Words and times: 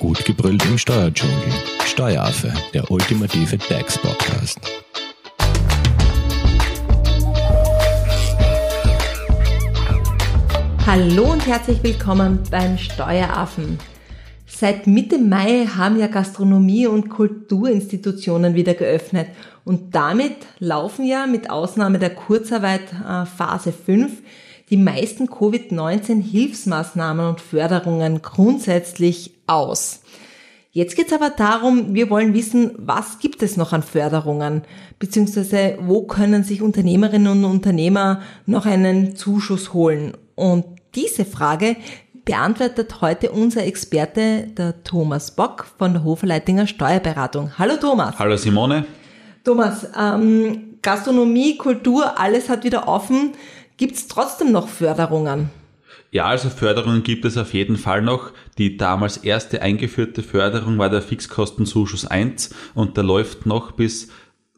Gut 0.00 0.24
gebrüllt 0.24 0.64
im 0.64 0.78
Steuerdschungel. 0.78 1.36
Steueraffe, 1.84 2.50
der 2.72 2.90
ultimative 2.90 3.58
DAX-Podcast. 3.58 4.58
Hallo 10.86 11.32
und 11.32 11.46
herzlich 11.46 11.82
willkommen 11.82 12.38
beim 12.50 12.78
Steueraffen. 12.78 13.78
Seit 14.46 14.86
Mitte 14.86 15.18
Mai 15.18 15.66
haben 15.66 15.98
ja 15.98 16.06
Gastronomie- 16.06 16.86
und 16.86 17.10
Kulturinstitutionen 17.10 18.54
wieder 18.54 18.72
geöffnet 18.72 19.28
und 19.66 19.94
damit 19.94 20.36
laufen 20.60 21.04
ja 21.04 21.26
mit 21.26 21.50
Ausnahme 21.50 21.98
der 21.98 22.14
Kurzarbeit 22.14 22.90
äh, 23.06 23.26
Phase 23.26 23.70
5 23.70 24.12
die 24.70 24.76
meisten 24.76 25.28
Covid-19-Hilfsmaßnahmen 25.28 27.26
und 27.26 27.40
Förderungen 27.40 28.22
grundsätzlich 28.22 29.32
aus. 29.46 30.02
Jetzt 30.72 30.94
geht 30.94 31.08
es 31.08 31.12
aber 31.12 31.30
darum, 31.30 31.94
wir 31.94 32.08
wollen 32.10 32.32
wissen, 32.32 32.70
was 32.76 33.18
gibt 33.18 33.42
es 33.42 33.56
noch 33.56 33.72
an 33.72 33.82
Förderungen, 33.82 34.62
beziehungsweise 35.00 35.76
wo 35.80 36.02
können 36.02 36.44
sich 36.44 36.62
Unternehmerinnen 36.62 37.32
und 37.32 37.44
Unternehmer 37.44 38.20
noch 38.46 38.66
einen 38.66 39.16
Zuschuss 39.16 39.72
holen. 39.72 40.12
Und 40.36 40.64
diese 40.94 41.24
Frage 41.24 41.74
beantwortet 42.24 43.00
heute 43.00 43.32
unser 43.32 43.64
Experte, 43.64 44.46
der 44.56 44.84
Thomas 44.84 45.32
Bock 45.32 45.66
von 45.76 45.92
der 45.94 46.04
Hoferleitinger 46.04 46.68
Steuerberatung. 46.68 47.50
Hallo 47.58 47.74
Thomas. 47.76 48.16
Hallo 48.20 48.36
Simone. 48.36 48.84
Thomas, 49.42 49.88
ähm, 49.98 50.76
Gastronomie, 50.82 51.56
Kultur, 51.56 52.20
alles 52.20 52.48
hat 52.48 52.62
wieder 52.62 52.86
offen. 52.86 53.32
Gibt 53.80 53.96
es 53.96 54.06
trotzdem 54.08 54.52
noch 54.52 54.68
Förderungen? 54.68 55.50
Ja, 56.10 56.26
also 56.26 56.50
Förderungen 56.50 57.02
gibt 57.02 57.24
es 57.24 57.38
auf 57.38 57.54
jeden 57.54 57.78
Fall 57.78 58.02
noch. 58.02 58.32
Die 58.58 58.76
damals 58.76 59.16
erste 59.16 59.62
eingeführte 59.62 60.22
Förderung 60.22 60.76
war 60.76 60.90
der 60.90 61.00
Fixkostenzuschuss 61.00 62.04
1 62.04 62.54
und 62.74 62.98
der 62.98 63.04
läuft 63.04 63.46
noch 63.46 63.72
bis 63.72 64.08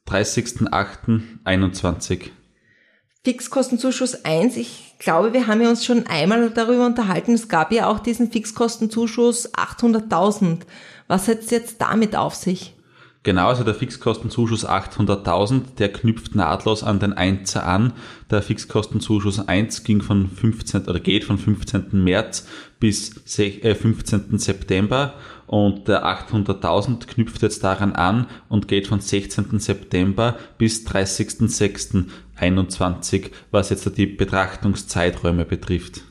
30.08.21. 0.08 2.30
Fixkostenzuschuss 3.22 4.24
1, 4.24 4.56
ich 4.56 4.96
glaube, 4.98 5.32
wir 5.32 5.46
haben 5.46 5.62
ja 5.62 5.68
uns 5.68 5.84
schon 5.84 6.08
einmal 6.08 6.50
darüber 6.50 6.84
unterhalten. 6.84 7.34
Es 7.34 7.48
gab 7.48 7.70
ja 7.70 7.86
auch 7.86 8.00
diesen 8.00 8.32
Fixkostenzuschuss 8.32 9.54
800.000. 9.54 10.62
Was 11.06 11.28
hat 11.28 11.38
es 11.38 11.50
jetzt 11.50 11.80
damit 11.80 12.16
auf 12.16 12.34
sich? 12.34 12.74
Genau, 13.24 13.46
also 13.46 13.62
der 13.62 13.76
Fixkostenzuschuss 13.76 14.66
800.000, 14.66 15.76
der 15.78 15.92
knüpft 15.92 16.34
nahtlos 16.34 16.82
an 16.82 16.98
den 16.98 17.12
1 17.12 17.56
an. 17.56 17.92
Der 18.30 18.42
Fixkostenzuschuss 18.42 19.46
1 19.46 19.84
ging 19.84 20.02
von 20.02 20.28
15 20.28 20.88
oder 20.88 20.98
geht 20.98 21.22
von 21.22 21.38
15. 21.38 22.02
März 22.02 22.48
bis 22.80 23.10
15. 23.24 24.34
Äh, 24.34 24.38
September 24.38 25.14
und 25.46 25.86
der 25.86 26.04
800.000 26.04 27.06
knüpft 27.06 27.42
jetzt 27.42 27.62
daran 27.62 27.92
an 27.92 28.26
und 28.48 28.66
geht 28.66 28.88
von 28.88 28.98
16. 28.98 29.60
September 29.60 30.36
bis 30.58 30.84
30.06.21, 30.84 33.30
was 33.52 33.70
jetzt 33.70 33.96
die 33.96 34.06
Betrachtungszeiträume 34.06 35.44
betrifft. 35.44 36.02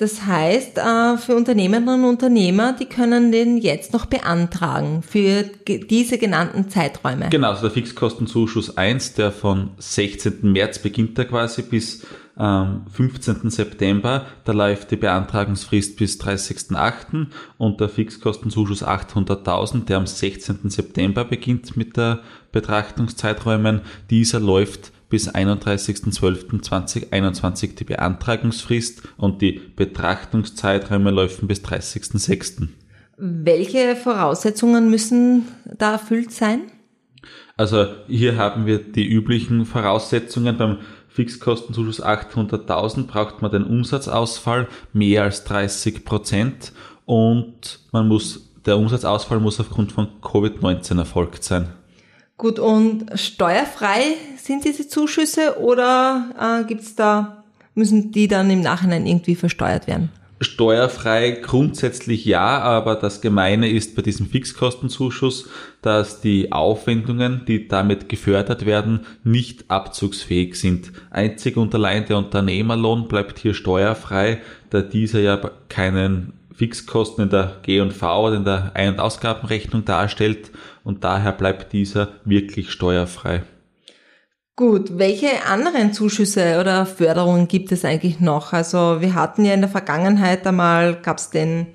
Das 0.00 0.24
heißt, 0.24 0.78
äh, 0.78 1.18
für 1.18 1.36
Unternehmerinnen 1.36 2.04
und 2.04 2.08
Unternehmer, 2.08 2.72
die 2.72 2.86
können 2.86 3.32
den 3.32 3.58
jetzt 3.58 3.92
noch 3.92 4.06
beantragen 4.06 5.02
für 5.02 5.44
diese 5.68 6.16
genannten 6.16 6.70
Zeiträume. 6.70 7.28
Genau, 7.28 7.50
also 7.50 7.60
der 7.60 7.70
Fixkostenzuschuss 7.72 8.78
1, 8.78 9.12
der 9.12 9.30
von 9.30 9.72
16. 9.76 10.50
März 10.52 10.78
beginnt 10.78 11.18
er 11.18 11.26
quasi 11.26 11.60
bis 11.60 12.06
15. 12.34 13.36
Ähm, 13.42 13.50
September, 13.50 14.24
da 14.46 14.52
läuft 14.52 14.90
die 14.90 14.96
Beantragungsfrist 14.96 15.98
bis 15.98 16.18
30.08. 16.18 17.26
und 17.58 17.80
der 17.82 17.90
Fixkostenzuschuss 17.90 18.82
800.000, 18.82 19.84
der 19.84 19.98
am 19.98 20.06
16. 20.06 20.70
September 20.70 21.26
beginnt 21.26 21.76
mit 21.76 21.98
der 21.98 22.20
Betrachtungszeiträumen, 22.52 23.82
dieser 24.08 24.40
läuft 24.40 24.92
bis 25.10 25.28
31.12.2021 25.28 27.74
die 27.74 27.84
Beantragungsfrist 27.84 29.02
und 29.18 29.42
die 29.42 29.60
Betrachtungszeiträume 29.76 31.10
laufen 31.10 31.46
bis 31.48 31.62
30.06. 31.62 32.68
Welche 33.18 33.96
Voraussetzungen 33.96 34.88
müssen 34.88 35.46
da 35.76 35.92
erfüllt 35.92 36.32
sein? 36.32 36.62
Also 37.58 37.88
hier 38.08 38.38
haben 38.38 38.64
wir 38.64 38.78
die 38.78 39.06
üblichen 39.06 39.66
Voraussetzungen. 39.66 40.56
Beim 40.56 40.78
Fixkostenzuschuss 41.08 42.02
800.000 42.02 43.06
braucht 43.06 43.42
man 43.42 43.50
den 43.50 43.64
Umsatzausfall 43.64 44.66
mehr 44.94 45.24
als 45.24 45.44
30 45.44 46.06
Prozent 46.06 46.72
und 47.04 47.80
man 47.92 48.08
muss, 48.08 48.50
der 48.64 48.78
Umsatzausfall 48.78 49.40
muss 49.40 49.60
aufgrund 49.60 49.92
von 49.92 50.08
Covid-19 50.22 50.96
erfolgt 50.98 51.44
sein. 51.44 51.68
Gut, 52.40 52.58
und 52.58 53.04
steuerfrei 53.16 54.14
sind 54.38 54.64
diese 54.64 54.88
Zuschüsse 54.88 55.60
oder 55.60 56.62
äh, 56.62 56.64
gibt's 56.66 56.94
da, 56.94 57.44
müssen 57.74 58.12
die 58.12 58.28
dann 58.28 58.48
im 58.48 58.62
Nachhinein 58.62 59.04
irgendwie 59.04 59.34
versteuert 59.34 59.86
werden? 59.86 60.08
Steuerfrei 60.40 61.32
grundsätzlich 61.32 62.24
ja, 62.24 62.60
aber 62.60 62.96
das 62.96 63.20
Gemeine 63.20 63.68
ist 63.68 63.94
bei 63.94 64.00
diesem 64.00 64.24
Fixkostenzuschuss, 64.26 65.50
dass 65.82 66.22
die 66.22 66.50
Aufwendungen, 66.50 67.42
die 67.46 67.68
damit 67.68 68.08
gefördert 68.08 68.64
werden, 68.64 69.00
nicht 69.22 69.70
abzugsfähig 69.70 70.54
sind. 70.54 70.92
Einzig 71.10 71.58
und 71.58 71.74
allein 71.74 72.06
der 72.06 72.16
Unternehmerlohn 72.16 73.06
bleibt 73.06 73.38
hier 73.38 73.52
steuerfrei, 73.52 74.40
da 74.70 74.80
dieser 74.80 75.20
ja 75.20 75.36
keinen 75.68 76.39
Fixkosten 76.60 77.24
in 77.24 77.30
der 77.30 77.56
G&V 77.62 78.26
oder 78.26 78.36
in 78.36 78.44
der 78.44 78.72
Ein- 78.74 78.90
und 78.90 79.00
Ausgabenrechnung 79.00 79.86
darstellt 79.86 80.50
und 80.84 81.04
daher 81.04 81.32
bleibt 81.32 81.72
dieser 81.72 82.08
wirklich 82.26 82.70
steuerfrei. 82.70 83.44
Gut, 84.56 84.98
welche 84.98 85.46
anderen 85.46 85.94
Zuschüsse 85.94 86.60
oder 86.60 86.84
Förderungen 86.84 87.48
gibt 87.48 87.72
es 87.72 87.86
eigentlich 87.86 88.20
noch? 88.20 88.52
Also 88.52 89.00
wir 89.00 89.14
hatten 89.14 89.46
ja 89.46 89.54
in 89.54 89.62
der 89.62 89.70
Vergangenheit 89.70 90.46
einmal, 90.46 91.00
gab 91.00 91.16
es 91.16 91.30
den, 91.30 91.68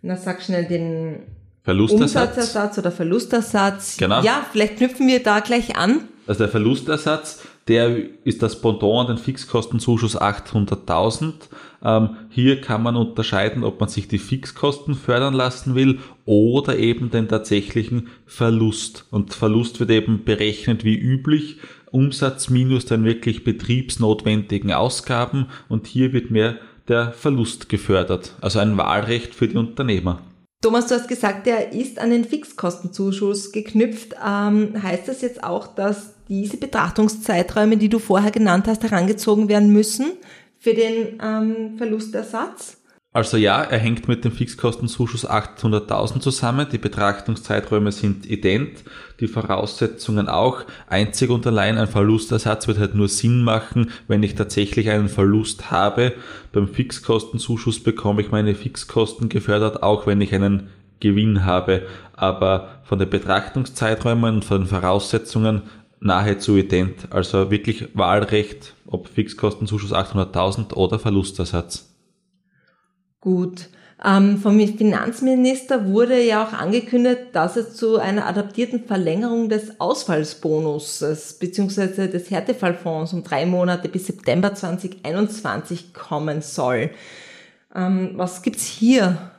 na 0.00 0.16
sag 0.16 0.40
schnell, 0.42 0.64
den 0.66 1.22
Verlustersatz. 1.64 2.36
Umsatzersatz 2.36 2.78
oder 2.78 2.92
Verlustersatz. 2.92 3.96
Genau. 3.96 4.22
Ja, 4.22 4.46
vielleicht 4.52 4.76
knüpfen 4.76 5.08
wir 5.08 5.24
da 5.24 5.40
gleich 5.40 5.74
an. 5.74 6.02
Also 6.28 6.44
der 6.44 6.50
Verlustersatz, 6.50 7.40
der 7.70 7.98
ist 8.24 8.42
das 8.42 8.60
Pendant 8.60 9.08
an 9.08 9.16
den 9.16 9.22
Fixkostenzuschuss 9.22 10.20
800.000. 10.20 11.34
Ähm, 11.84 12.16
hier 12.28 12.60
kann 12.60 12.82
man 12.82 12.96
unterscheiden, 12.96 13.62
ob 13.62 13.78
man 13.78 13.88
sich 13.88 14.08
die 14.08 14.18
Fixkosten 14.18 14.96
fördern 14.96 15.34
lassen 15.34 15.76
will 15.76 16.00
oder 16.26 16.76
eben 16.76 17.10
den 17.10 17.28
tatsächlichen 17.28 18.08
Verlust. 18.26 19.06
Und 19.12 19.34
Verlust 19.34 19.78
wird 19.78 19.90
eben 19.90 20.24
berechnet 20.24 20.84
wie 20.84 20.98
üblich. 20.98 21.58
Umsatz 21.92 22.50
minus 22.50 22.86
den 22.86 23.04
wirklich 23.04 23.44
betriebsnotwendigen 23.44 24.72
Ausgaben 24.72 25.46
und 25.68 25.86
hier 25.86 26.12
wird 26.12 26.32
mehr 26.32 26.56
der 26.88 27.12
Verlust 27.12 27.68
gefördert. 27.68 28.34
Also 28.40 28.58
ein 28.58 28.76
Wahlrecht 28.76 29.32
für 29.32 29.46
die 29.46 29.56
Unternehmer. 29.56 30.22
Thomas, 30.62 30.88
du 30.88 30.94
hast 30.94 31.08
gesagt, 31.08 31.46
der 31.46 31.72
ist 31.72 31.98
an 31.98 32.10
den 32.10 32.26
Fixkostenzuschuss 32.26 33.50
geknüpft. 33.50 34.14
Ähm, 34.22 34.82
heißt 34.82 35.08
das 35.08 35.22
jetzt 35.22 35.42
auch, 35.42 35.68
dass 35.68 36.14
diese 36.28 36.58
Betrachtungszeiträume, 36.58 37.78
die 37.78 37.88
du 37.88 37.98
vorher 37.98 38.30
genannt 38.30 38.68
hast, 38.68 38.82
herangezogen 38.82 39.48
werden 39.48 39.72
müssen 39.72 40.12
für 40.58 40.74
den 40.74 41.18
ähm, 41.22 41.78
Verlustersatz? 41.78 42.76
Also 43.12 43.36
ja, 43.36 43.64
er 43.64 43.78
hängt 43.78 44.06
mit 44.06 44.24
dem 44.24 44.30
Fixkostenzuschuss 44.30 45.28
800.000 45.28 46.20
zusammen. 46.20 46.68
Die 46.70 46.78
Betrachtungszeiträume 46.78 47.90
sind 47.90 48.24
ident, 48.24 48.84
die 49.18 49.26
Voraussetzungen 49.26 50.28
auch. 50.28 50.62
Einzig 50.88 51.30
und 51.30 51.44
allein 51.44 51.76
ein 51.76 51.88
Verlustersatz 51.88 52.68
wird 52.68 52.78
halt 52.78 52.94
nur 52.94 53.08
Sinn 53.08 53.42
machen, 53.42 53.90
wenn 54.06 54.22
ich 54.22 54.36
tatsächlich 54.36 54.90
einen 54.90 55.08
Verlust 55.08 55.72
habe. 55.72 56.12
Beim 56.52 56.68
Fixkostenzuschuss 56.68 57.82
bekomme 57.82 58.22
ich 58.22 58.30
meine 58.30 58.54
Fixkosten 58.54 59.28
gefördert, 59.28 59.82
auch 59.82 60.06
wenn 60.06 60.20
ich 60.20 60.32
einen 60.32 60.68
Gewinn 61.00 61.44
habe. 61.44 61.88
Aber 62.12 62.80
von 62.84 63.00
den 63.00 63.10
Betrachtungszeiträumen 63.10 64.36
und 64.36 64.44
von 64.44 64.60
den 64.60 64.68
Voraussetzungen 64.68 65.62
nahezu 65.98 66.56
ident. 66.56 67.08
Also 67.10 67.50
wirklich 67.50 67.88
Wahlrecht, 67.94 68.74
ob 68.86 69.08
Fixkostenzuschuss 69.08 69.92
800.000 69.92 70.74
oder 70.74 71.00
Verlustersatz. 71.00 71.89
Gut. 73.20 73.68
Ähm, 74.02 74.38
vom 74.38 74.58
Finanzminister 74.58 75.86
wurde 75.86 76.22
ja 76.22 76.42
auch 76.42 76.54
angekündigt, 76.54 77.20
dass 77.34 77.56
es 77.56 77.76
zu 77.76 77.98
einer 77.98 78.26
adaptierten 78.26 78.84
Verlängerung 78.84 79.50
des 79.50 79.78
Ausfallsbonuses 79.78 81.34
bzw. 81.34 82.08
des 82.08 82.30
Härtefallfonds 82.30 83.12
um 83.12 83.22
drei 83.22 83.44
Monate 83.44 83.90
bis 83.90 84.06
September 84.06 84.54
2021 84.54 85.92
kommen 85.92 86.40
soll. 86.40 86.90
Ähm, 87.74 88.12
was 88.14 88.40
gibt's 88.40 88.64
hier 88.64 89.32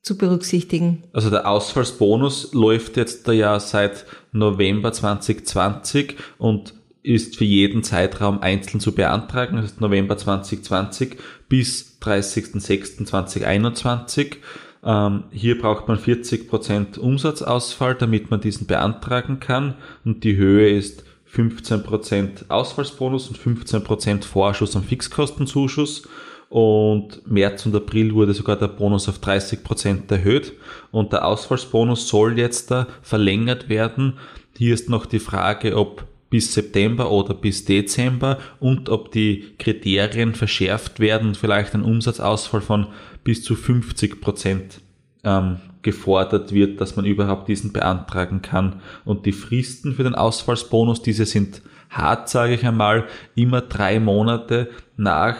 zu 0.00 0.16
berücksichtigen? 0.16 1.04
Also 1.12 1.28
der 1.28 1.46
Ausfallsbonus 1.46 2.54
läuft 2.54 2.96
jetzt 2.96 3.28
ja 3.28 3.60
seit 3.60 4.06
November 4.32 4.94
2020 4.94 6.16
und 6.38 6.72
ist 7.02 7.36
für 7.36 7.44
jeden 7.44 7.82
Zeitraum 7.82 8.40
einzeln 8.40 8.80
zu 8.80 8.92
beantragen, 8.92 9.56
das 9.56 9.66
ist 9.66 9.80
November 9.80 10.16
2020 10.16 11.16
bis 11.48 11.98
30.06.2021. 12.02 14.36
Ähm, 14.82 15.24
hier 15.30 15.58
braucht 15.58 15.88
man 15.88 15.98
40% 15.98 16.98
Umsatzausfall, 16.98 17.94
damit 17.94 18.30
man 18.30 18.40
diesen 18.40 18.66
beantragen 18.66 19.40
kann. 19.40 19.74
Und 20.04 20.24
die 20.24 20.36
Höhe 20.36 20.70
ist 20.70 21.04
15% 21.34 22.48
Ausfallsbonus 22.48 23.28
und 23.28 23.38
15% 23.38 24.24
Vorschuss 24.24 24.76
am 24.76 24.82
Fixkostenzuschuss. 24.82 26.08
Und 26.48 27.30
März 27.30 27.66
und 27.66 27.76
April 27.76 28.14
wurde 28.14 28.34
sogar 28.34 28.56
der 28.56 28.68
Bonus 28.68 29.08
auf 29.08 29.18
30% 29.18 30.10
erhöht. 30.10 30.54
Und 30.90 31.12
der 31.12 31.24
Ausfallsbonus 31.24 32.08
soll 32.08 32.38
jetzt 32.38 32.70
da 32.70 32.88
verlängert 33.02 33.68
werden. 33.68 34.14
Hier 34.56 34.74
ist 34.74 34.88
noch 34.88 35.06
die 35.06 35.20
Frage, 35.20 35.76
ob 35.76 36.04
bis 36.30 36.54
September 36.54 37.10
oder 37.10 37.34
bis 37.34 37.64
Dezember 37.64 38.38
und 38.60 38.88
ob 38.88 39.10
die 39.12 39.52
Kriterien 39.58 40.34
verschärft 40.34 41.00
werden 41.00 41.28
und 41.28 41.36
vielleicht 41.36 41.74
ein 41.74 41.82
Umsatzausfall 41.82 42.60
von 42.60 42.86
bis 43.24 43.42
zu 43.42 43.56
50 43.56 44.20
Prozent 44.20 44.80
ähm, 45.24 45.56
gefordert 45.82 46.52
wird, 46.52 46.80
dass 46.80 46.96
man 46.96 47.04
überhaupt 47.04 47.48
diesen 47.48 47.72
beantragen 47.72 48.42
kann. 48.42 48.80
Und 49.04 49.26
die 49.26 49.32
Fristen 49.32 49.94
für 49.94 50.04
den 50.04 50.14
Ausfallsbonus, 50.14 51.02
diese 51.02 51.26
sind 51.26 51.62
hart, 51.90 52.28
sage 52.28 52.54
ich 52.54 52.64
einmal, 52.64 53.06
immer 53.34 53.60
drei 53.60 53.98
Monate 53.98 54.70
nach 54.96 55.36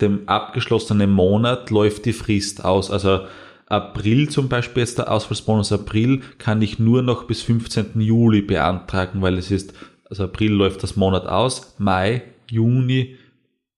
dem 0.00 0.28
abgeschlossenen 0.28 1.10
Monat 1.10 1.70
läuft 1.70 2.04
die 2.04 2.12
Frist 2.12 2.64
aus. 2.64 2.90
Also 2.90 3.20
April 3.66 4.28
zum 4.28 4.48
Beispiel, 4.48 4.82
jetzt 4.82 4.98
der 4.98 5.12
Ausfallsbonus 5.12 5.72
April, 5.72 6.22
kann 6.38 6.60
ich 6.60 6.78
nur 6.78 7.02
noch 7.02 7.24
bis 7.24 7.42
15. 7.42 8.00
Juli 8.00 8.42
beantragen, 8.42 9.22
weil 9.22 9.38
es 9.38 9.50
ist 9.50 9.72
also 10.10 10.24
April 10.24 10.52
läuft 10.52 10.82
das 10.82 10.96
Monat 10.96 11.26
aus, 11.26 11.74
Mai, 11.78 12.22
Juni, 12.50 13.16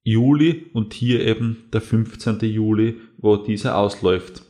Juli 0.03 0.67
und 0.73 0.95
hier 0.95 1.25
eben 1.25 1.69
der 1.73 1.81
15. 1.81 2.41
Juli, 2.41 2.97
wo 3.19 3.37
dieser 3.37 3.77
ausläuft. 3.77 4.43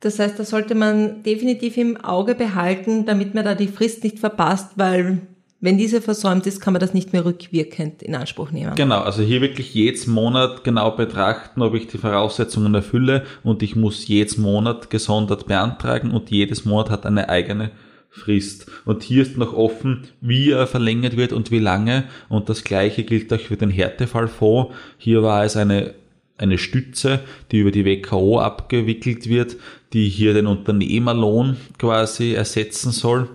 Das 0.00 0.18
heißt, 0.18 0.38
da 0.38 0.44
sollte 0.44 0.74
man 0.74 1.22
definitiv 1.22 1.76
im 1.76 1.96
Auge 1.96 2.34
behalten, 2.34 3.06
damit 3.06 3.34
man 3.34 3.44
da 3.44 3.54
die 3.54 3.68
Frist 3.68 4.02
nicht 4.02 4.18
verpasst, 4.18 4.72
weil 4.76 5.22
wenn 5.60 5.78
diese 5.78 6.02
versäumt 6.02 6.46
ist, 6.46 6.60
kann 6.60 6.74
man 6.74 6.80
das 6.80 6.92
nicht 6.92 7.12
mehr 7.12 7.24
rückwirkend 7.24 8.02
in 8.02 8.14
Anspruch 8.14 8.50
nehmen. 8.50 8.74
Genau, 8.74 9.00
also 9.00 9.22
hier 9.22 9.40
wirklich 9.40 9.72
jedes 9.74 10.06
Monat 10.06 10.64
genau 10.64 10.90
betrachten, 10.90 11.62
ob 11.62 11.74
ich 11.74 11.86
die 11.86 11.98
Voraussetzungen 11.98 12.74
erfülle 12.74 13.24
und 13.42 13.62
ich 13.62 13.74
muss 13.74 14.06
jedes 14.06 14.36
Monat 14.36 14.90
gesondert 14.90 15.46
beantragen 15.46 16.10
und 16.10 16.30
jedes 16.30 16.66
Monat 16.66 16.90
hat 16.90 17.06
eine 17.06 17.28
eigene 17.30 17.70
Frist. 18.16 18.66
Und 18.84 19.02
hier 19.02 19.22
ist 19.22 19.36
noch 19.36 19.52
offen, 19.52 20.04
wie 20.20 20.50
er 20.50 20.66
verlängert 20.66 21.16
wird 21.16 21.32
und 21.32 21.50
wie 21.50 21.58
lange. 21.58 22.04
Und 22.28 22.48
das 22.48 22.64
gleiche 22.64 23.04
gilt 23.04 23.32
auch 23.32 23.40
für 23.40 23.56
den 23.56 23.70
Härtefallfonds. 23.70 24.74
Hier 24.98 25.22
war 25.22 25.44
es 25.44 25.56
eine, 25.56 25.94
eine 26.38 26.58
Stütze, 26.58 27.20
die 27.52 27.58
über 27.58 27.70
die 27.70 27.84
WKO 27.84 28.40
abgewickelt 28.40 29.28
wird, 29.28 29.56
die 29.92 30.08
hier 30.08 30.34
den 30.34 30.46
Unternehmerlohn 30.46 31.56
quasi 31.78 32.32
ersetzen 32.32 32.90
soll 32.90 33.28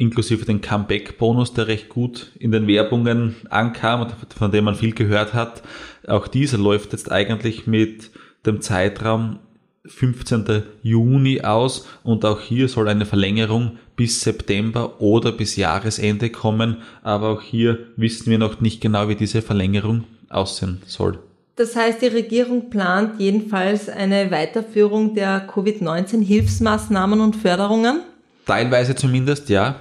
inklusive 0.00 0.46
den 0.46 0.62
Comeback-Bonus, 0.62 1.52
der 1.52 1.68
recht 1.68 1.90
gut 1.90 2.32
in 2.38 2.52
den 2.52 2.66
Werbungen 2.66 3.36
ankam 3.50 4.00
und 4.00 4.14
von 4.34 4.50
dem 4.50 4.64
man 4.64 4.74
viel 4.74 4.92
gehört 4.92 5.34
hat. 5.34 5.62
Auch 6.06 6.26
dieser 6.26 6.56
läuft 6.56 6.92
jetzt 6.92 7.12
eigentlich 7.12 7.66
mit 7.66 8.10
dem 8.46 8.62
Zeitraum 8.62 9.40
15. 9.86 10.62
Juni 10.82 11.40
aus 11.40 11.86
und 12.02 12.24
auch 12.24 12.40
hier 12.40 12.68
soll 12.68 12.88
eine 12.88 13.06
Verlängerung 13.06 13.78
bis 13.96 14.20
September 14.20 15.00
oder 15.00 15.32
bis 15.32 15.56
Jahresende 15.56 16.30
kommen, 16.30 16.78
aber 17.02 17.30
auch 17.30 17.42
hier 17.42 17.78
wissen 17.96 18.30
wir 18.30 18.38
noch 18.38 18.60
nicht 18.60 18.80
genau, 18.80 19.08
wie 19.08 19.16
diese 19.16 19.42
Verlängerung 19.42 20.04
aussehen 20.28 20.82
soll. 20.86 21.18
Das 21.56 21.76
heißt, 21.76 22.02
die 22.02 22.06
Regierung 22.06 22.70
plant 22.70 23.20
jedenfalls 23.20 23.88
eine 23.88 24.30
Weiterführung 24.30 25.14
der 25.14 25.46
Covid-19-Hilfsmaßnahmen 25.46 27.20
und 27.20 27.36
Förderungen? 27.36 28.00
Teilweise 28.46 28.94
zumindest, 28.94 29.50
ja. 29.50 29.76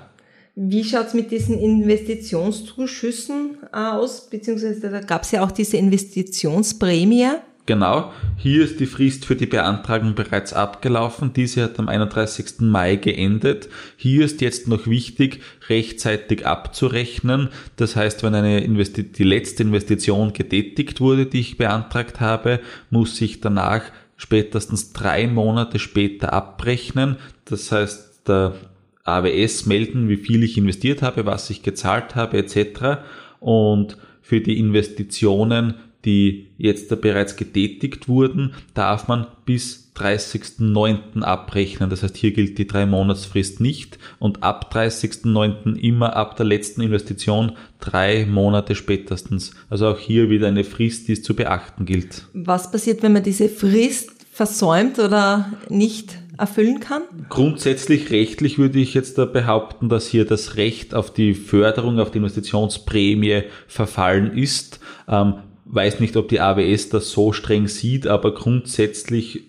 Wie 0.56 0.84
schaut's 0.84 1.14
mit 1.14 1.32
diesen 1.32 1.58
Investitionszuschüssen 1.58 3.58
aus? 3.72 4.30
Beziehungsweise 4.30 4.90
da 4.90 5.00
gab's 5.00 5.32
ja 5.32 5.42
auch 5.42 5.52
diese 5.52 5.78
Investitionsprämie. 5.78 7.28
Genau, 7.70 8.12
hier 8.36 8.64
ist 8.64 8.80
die 8.80 8.88
Frist 8.88 9.26
für 9.26 9.36
die 9.36 9.46
Beantragung 9.46 10.16
bereits 10.16 10.54
abgelaufen. 10.54 11.34
Diese 11.34 11.62
hat 11.62 11.78
am 11.78 11.88
31. 11.88 12.62
Mai 12.62 12.96
geendet. 12.96 13.70
Hier 13.96 14.26
ist 14.26 14.42
jetzt 14.42 14.68
noch 14.68 14.88
wichtig, 14.88 15.42
rechtzeitig 15.68 16.48
abzurechnen. 16.48 17.50
Das 17.76 17.96
heißt, 17.96 18.24
wenn 18.24 18.34
eine 18.34 18.64
Investi 18.64 19.04
die 19.04 19.24
letzte 19.24 19.62
Investition 19.62 20.34
getätigt 20.34 21.00
wurde, 21.00 21.28
die 21.28 21.42
ich 21.42 21.58
beantragt 21.60 22.20
habe, 22.20 22.60
muss 22.90 23.22
ich 23.22 23.40
danach 23.40 23.84
spätestens 24.18 24.92
drei 24.92 25.28
Monate 25.28 25.78
später 25.78 26.34
abrechnen. 26.34 27.18
Das 27.46 27.72
heißt, 27.72 28.28
der 28.28 28.56
AWS 29.04 29.68
melden, 29.68 30.10
wie 30.10 30.18
viel 30.18 30.42
ich 30.42 30.58
investiert 30.58 31.04
habe, 31.04 31.28
was 31.28 31.52
ich 31.52 31.62
gezahlt 31.62 32.16
habe, 32.16 32.40
etc. 32.40 33.04
Und 33.40 33.96
für 34.24 34.42
die 34.42 34.58
Investitionen 34.58 35.76
die 36.06 36.48
jetzt 36.58 36.90
bereits 37.02 37.36
getätigt 37.36 38.08
wurden, 38.08 38.54
darf 38.74 39.08
man 39.08 39.28
bis 39.46 39.92
30.09. 39.96 41.24
abrechnen. 41.24 41.90
Das 41.90 42.04
heißt, 42.04 42.16
hier 42.16 42.32
gilt 42.32 42.58
die 42.58 42.68
drei 42.68 42.86
Monatsfrist 42.86 43.60
nicht 43.60 44.00
und 44.18 44.44
ab 44.44 44.74
30.09. 44.74 45.76
immer 45.76 46.16
ab 46.16 46.38
der 46.38 46.46
letzten 46.46 46.82
Investition 46.82 47.54
drei 47.80 48.26
Monate 48.26 48.76
spätestens. 48.76 49.52
Also 49.70 49.88
auch 49.88 50.00
hier 50.00 50.30
wieder 50.30 50.48
eine 50.48 50.64
Frist, 50.64 51.08
die 51.08 51.14
es 51.14 51.24
zu 51.24 51.36
beachten 51.36 51.86
gilt. 51.86 52.26
Was 52.34 52.72
passiert, 52.72 53.04
wenn 53.04 53.14
man 53.14 53.24
diese 53.24 53.50
Frist 53.50 54.12
versäumt 54.32 55.00
oder 55.00 55.52
nicht 55.68 56.18
erfüllen 56.38 56.80
kann? 56.80 57.02
Grundsätzlich 57.28 58.10
rechtlich 58.10 58.58
würde 58.58 58.80
ich 58.80 58.94
jetzt 58.94 59.18
da 59.18 59.26
behaupten, 59.26 59.90
dass 59.90 60.08
hier 60.08 60.24
das 60.24 60.56
Recht 60.56 60.94
auf 60.94 61.14
die 61.14 61.34
Förderung, 61.34 62.00
auf 62.00 62.12
die 62.12 62.20
Investitionsprämie 62.20 63.44
verfallen 63.68 64.38
ist. 64.38 64.80
Ähm, 65.10 65.36
weiß 65.70 66.00
nicht, 66.00 66.18
ob 66.18 66.28
die 66.28 66.42
AWS 66.42 66.90
das 66.90 67.12
so 67.12 67.32
streng 67.32 67.68
sieht, 67.68 68.08
aber 68.08 68.34
grundsätzlich 68.34 69.44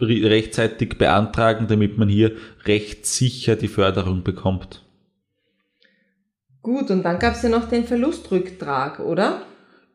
rechtzeitig 0.00 0.98
beantragen, 0.98 1.66
damit 1.68 1.98
man 1.98 2.08
hier 2.08 2.32
recht 2.64 3.06
sicher 3.06 3.56
die 3.56 3.68
Förderung 3.68 4.22
bekommt. 4.22 4.82
Gut, 6.62 6.90
und 6.90 7.02
dann 7.02 7.18
gab 7.18 7.34
es 7.34 7.42
ja 7.42 7.48
noch 7.48 7.68
den 7.68 7.84
Verlustrücktrag, 7.84 9.00
oder? 9.00 9.42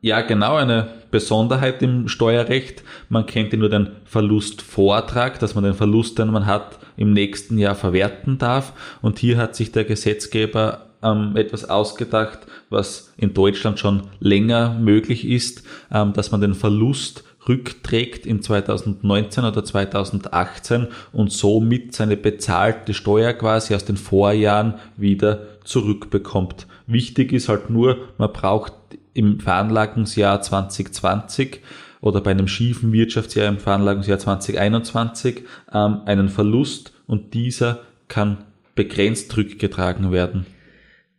Ja, 0.02 0.22
genau, 0.22 0.56
eine 0.56 0.88
Besonderheit 1.10 1.82
im 1.82 2.08
Steuerrecht. 2.08 2.82
Man 3.08 3.26
kennt 3.26 3.52
ja 3.52 3.58
nur 3.58 3.68
den 3.68 3.90
Verlustvortrag, 4.04 5.38
dass 5.40 5.54
man 5.54 5.64
den 5.64 5.74
Verlust, 5.74 6.18
den 6.18 6.30
man 6.30 6.46
hat, 6.46 6.78
im 6.96 7.12
nächsten 7.12 7.58
Jahr 7.58 7.74
verwerten 7.74 8.38
darf. 8.38 8.72
Und 9.02 9.18
hier 9.18 9.36
hat 9.36 9.56
sich 9.56 9.72
der 9.72 9.84
Gesetzgeber 9.84 10.89
ähm, 11.02 11.36
etwas 11.36 11.68
ausgedacht, 11.68 12.40
was 12.68 13.12
in 13.16 13.34
Deutschland 13.34 13.78
schon 13.78 14.02
länger 14.20 14.74
möglich 14.74 15.26
ist, 15.26 15.62
ähm, 15.92 16.12
dass 16.12 16.30
man 16.30 16.40
den 16.40 16.54
Verlust 16.54 17.24
rückträgt 17.48 18.26
in 18.26 18.42
2019 18.42 19.44
oder 19.44 19.64
2018 19.64 20.88
und 21.12 21.32
somit 21.32 21.94
seine 21.94 22.16
bezahlte 22.16 22.94
Steuer 22.94 23.32
quasi 23.32 23.74
aus 23.74 23.84
den 23.84 23.96
Vorjahren 23.96 24.74
wieder 24.96 25.46
zurückbekommt. 25.64 26.66
Wichtig 26.86 27.32
ist 27.32 27.48
halt 27.48 27.70
nur, 27.70 27.96
man 28.18 28.32
braucht 28.32 28.74
im 29.14 29.40
Veranlagungsjahr 29.40 30.42
2020 30.42 31.60
oder 32.00 32.20
bei 32.20 32.30
einem 32.30 32.48
schiefen 32.48 32.92
Wirtschaftsjahr 32.92 33.48
im 33.48 33.58
Veranlagungsjahr 33.58 34.18
2021 34.18 35.42
ähm, 35.72 36.00
einen 36.04 36.28
Verlust 36.28 36.92
und 37.06 37.34
dieser 37.34 37.80
kann 38.08 38.44
begrenzt 38.74 39.36
rückgetragen 39.36 40.12
werden. 40.12 40.46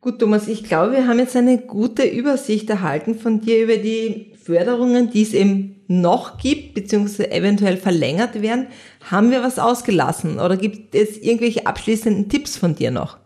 Gut, 0.01 0.17
Thomas, 0.17 0.47
ich 0.47 0.63
glaube, 0.63 0.93
wir 0.93 1.07
haben 1.07 1.19
jetzt 1.19 1.35
eine 1.35 1.59
gute 1.59 2.01
Übersicht 2.01 2.67
erhalten 2.71 3.13
von 3.13 3.39
dir 3.39 3.63
über 3.63 3.77
die 3.77 4.31
Förderungen, 4.43 5.11
die 5.11 5.21
es 5.21 5.35
eben 5.35 5.75
noch 5.87 6.39
gibt, 6.39 6.73
beziehungsweise 6.73 7.29
eventuell 7.31 7.77
verlängert 7.77 8.41
werden. 8.41 8.65
Haben 9.11 9.29
wir 9.29 9.43
was 9.43 9.59
ausgelassen 9.59 10.39
oder 10.39 10.57
gibt 10.57 10.95
es 10.95 11.19
irgendwelche 11.19 11.67
abschließenden 11.67 12.29
Tipps 12.29 12.57
von 12.57 12.73
dir 12.73 12.89
noch? 12.89 13.17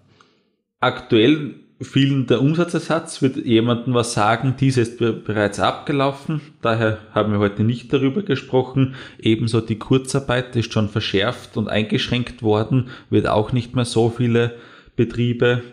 Aktuell 0.82 1.56
fielen 1.80 2.28
der 2.28 2.42
Umsatzersatz, 2.42 3.22
wird 3.22 3.38
jemandem 3.38 3.94
was 3.94 4.12
sagen, 4.14 4.56
diese 4.60 4.82
ist 4.82 4.98
bereits 4.98 5.62
abgelaufen, 5.62 6.42
daher 6.62 6.98
haben 7.14 7.32
wir 7.32 7.40
heute 7.40 7.64
nicht 7.64 7.94
darüber 7.94 8.22
gesprochen. 8.22 8.96
Ebenso 9.18 9.62
die 9.62 9.80
Kurzarbeit 9.80 10.54
ist 10.58 10.74
schon 10.74 10.90
verschärft 10.90 11.56
und 11.56 11.70
eingeschränkt 11.70 12.44
worden, 12.44 12.90
wird 13.10 13.28
auch 13.28 13.54
nicht 13.54 13.76
mehr 13.76 13.86
so 13.86 14.10
viele 14.10 14.56
Betriebe 14.98 15.64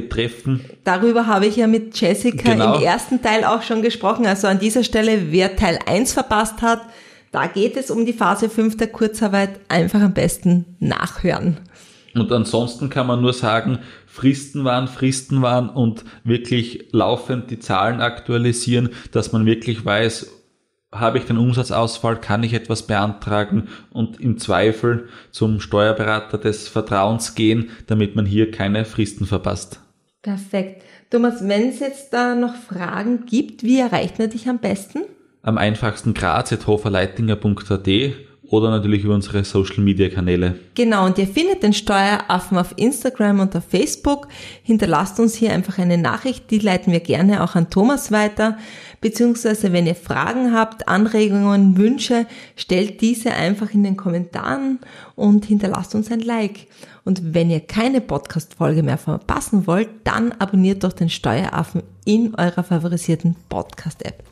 betreffen. 0.00 0.60
Darüber 0.84 1.26
habe 1.26 1.46
ich 1.46 1.56
ja 1.56 1.66
mit 1.66 1.98
Jessica 1.98 2.52
genau. 2.52 2.76
im 2.76 2.82
ersten 2.82 3.22
Teil 3.22 3.44
auch 3.44 3.62
schon 3.62 3.80
gesprochen. 3.80 4.26
Also 4.26 4.46
an 4.46 4.58
dieser 4.58 4.84
Stelle, 4.84 5.32
wer 5.32 5.56
Teil 5.56 5.78
1 5.86 6.12
verpasst 6.12 6.60
hat, 6.60 6.82
da 7.32 7.46
geht 7.46 7.76
es 7.76 7.90
um 7.90 8.04
die 8.04 8.12
Phase 8.12 8.50
5 8.50 8.76
der 8.76 8.88
Kurzarbeit. 8.88 9.60
Einfach 9.68 10.00
am 10.00 10.12
besten 10.12 10.76
nachhören. 10.80 11.58
Und 12.14 12.32
ansonsten 12.32 12.90
kann 12.90 13.06
man 13.06 13.20
nur 13.20 13.32
sagen, 13.32 13.78
Fristen 14.06 14.64
waren, 14.64 14.88
Fristen 14.88 15.42
waren 15.42 15.68
und 15.68 16.04
wirklich 16.24 16.88
laufend 16.92 17.50
die 17.50 17.58
Zahlen 17.58 18.00
aktualisieren, 18.00 18.90
dass 19.12 19.32
man 19.32 19.44
wirklich 19.44 19.84
weiß, 19.84 20.30
habe 20.92 21.18
ich 21.18 21.24
den 21.24 21.36
Umsatzausfall, 21.36 22.20
kann 22.20 22.42
ich 22.42 22.54
etwas 22.54 22.86
beantragen 22.86 23.68
und 23.90 24.20
im 24.20 24.38
Zweifel 24.38 25.08
zum 25.30 25.60
Steuerberater 25.60 26.38
des 26.38 26.68
Vertrauens 26.68 27.34
gehen, 27.34 27.70
damit 27.86 28.16
man 28.16 28.26
hier 28.26 28.50
keine 28.50 28.84
Fristen 28.84 29.26
verpasst. 29.26 29.80
Perfekt. 30.26 30.82
Thomas, 31.08 31.46
wenn 31.46 31.68
es 31.68 31.78
jetzt 31.78 32.12
da 32.12 32.34
noch 32.34 32.56
Fragen 32.56 33.26
gibt, 33.26 33.62
wie 33.62 33.78
erreicht 33.78 34.18
man 34.18 34.28
dich 34.28 34.48
am 34.48 34.58
besten? 34.58 35.02
Am 35.42 35.56
einfachsten 35.56 36.14
graz.hoferleitinger.at 36.14 37.86
oder 38.48 38.70
natürlich 38.70 39.04
über 39.04 39.14
unsere 39.14 39.44
Social 39.44 39.82
Media 39.82 40.08
Kanäle. 40.08 40.54
Genau, 40.74 41.06
und 41.06 41.18
ihr 41.18 41.26
findet 41.26 41.62
den 41.62 41.72
Steueraffen 41.72 42.58
auf 42.58 42.74
Instagram 42.76 43.40
und 43.40 43.56
auf 43.56 43.64
Facebook. 43.64 44.28
Hinterlasst 44.62 45.18
uns 45.18 45.34
hier 45.34 45.52
einfach 45.52 45.78
eine 45.78 45.98
Nachricht, 45.98 46.50
die 46.50 46.58
leiten 46.58 46.92
wir 46.92 47.00
gerne 47.00 47.42
auch 47.42 47.54
an 47.54 47.70
Thomas 47.70 48.12
weiter. 48.12 48.56
Beziehungsweise, 49.00 49.72
wenn 49.72 49.86
ihr 49.86 49.94
Fragen 49.94 50.54
habt, 50.54 50.88
Anregungen, 50.88 51.76
Wünsche, 51.76 52.26
stellt 52.56 53.00
diese 53.00 53.32
einfach 53.32 53.72
in 53.74 53.84
den 53.84 53.96
Kommentaren 53.96 54.78
und 55.14 55.44
hinterlasst 55.44 55.94
uns 55.94 56.10
ein 56.10 56.20
Like. 56.20 56.66
Und 57.04 57.34
wenn 57.34 57.50
ihr 57.50 57.60
keine 57.60 58.00
Podcast-Folge 58.00 58.82
mehr 58.82 58.98
verpassen 58.98 59.66
wollt, 59.66 59.88
dann 60.04 60.32
abonniert 60.32 60.82
doch 60.82 60.92
den 60.92 61.08
Steueraffen 61.08 61.82
in 62.04 62.34
eurer 62.34 62.64
favorisierten 62.64 63.36
Podcast-App. 63.48 64.24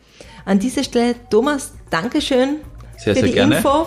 An 0.45 0.59
dieser 0.59 0.85
Stelle, 0.85 1.15
Thomas, 1.31 1.73
Dankeschön 1.91 2.57
Sehr, 2.99 3.15
für 3.15 3.21
sehr 3.21 3.29
die 3.29 3.35
gerne. 3.35 3.57
Info 3.57 3.87